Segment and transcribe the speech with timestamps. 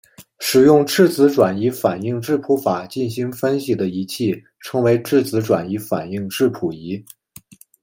[0.39, 7.05] 使用质子转移反应质谱法进行分析的仪器称为质子转移反应质谱仪。